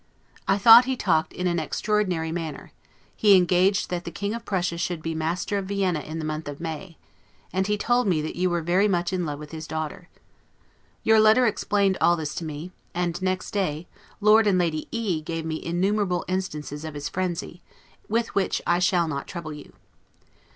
I 0.47 0.57
thought 0.57 0.85
he 0.85 0.97
talked 0.97 1.31
in 1.31 1.45
an 1.45 1.59
extraordinary 1.59 2.31
manner; 2.31 2.71
he 3.15 3.37
engaged 3.37 3.91
that 3.91 4.03
the 4.03 4.09
King 4.09 4.33
of 4.33 4.45
Prussia 4.45 4.79
should 4.79 5.03
be 5.03 5.13
master 5.13 5.59
of 5.59 5.67
Vienna 5.67 5.99
in 5.99 6.17
the 6.17 6.25
month 6.25 6.47
of 6.47 6.59
May; 6.59 6.97
and 7.53 7.67
he 7.67 7.77
told 7.77 8.07
me 8.07 8.19
that 8.23 8.35
you 8.35 8.49
were 8.49 8.63
very 8.63 8.87
much 8.87 9.13
in 9.13 9.27
love 9.27 9.37
with 9.37 9.51
his 9.51 9.67
daughter. 9.67 10.09
Your 11.03 11.19
letter 11.19 11.45
explained 11.45 11.99
all 12.01 12.15
this 12.15 12.33
to 12.33 12.43
me; 12.45 12.71
and 12.95 13.21
next 13.21 13.51
day, 13.51 13.85
Lord 14.19 14.47
and 14.47 14.57
Lady 14.57 14.87
E 14.89 15.21
gave 15.21 15.45
me 15.45 15.63
innumerable 15.63 16.25
instances 16.27 16.83
of 16.83 16.95
his 16.95 17.07
frenzy, 17.07 17.61
with 18.09 18.33
which 18.33 18.59
I 18.65 18.79
shall 18.79 19.07
not 19.07 19.27
trouble 19.27 19.53
you. 19.53 19.71